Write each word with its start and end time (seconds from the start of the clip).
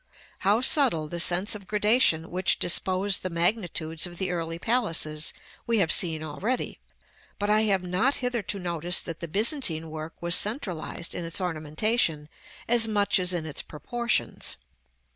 How 0.39 0.61
subtle 0.61 1.07
the 1.09 1.19
sense 1.19 1.53
of 1.53 1.67
gradation 1.67 2.31
which 2.31 2.57
disposed 2.57 3.21
the 3.21 3.29
magnitudes 3.29 4.07
of 4.07 4.17
the 4.17 4.31
early 4.31 4.57
palaces 4.57 5.31
we 5.67 5.77
have 5.77 5.91
seen 5.91 6.23
already, 6.23 6.79
but 7.37 7.51
I 7.51 7.61
have 7.65 7.83
not 7.83 8.15
hitherto 8.15 8.57
noticed 8.57 9.05
that 9.05 9.19
the 9.19 9.27
Byzantine 9.27 9.91
work 9.91 10.19
was 10.19 10.33
centralized 10.33 11.13
in 11.13 11.23
its 11.23 11.39
ornamentation 11.39 12.29
as 12.67 12.87
much 12.87 13.19
as 13.19 13.31
in 13.31 13.45
its 13.45 13.61
proportions. 13.61 14.57